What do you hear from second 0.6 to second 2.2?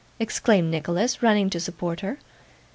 Nicholas, running to support her.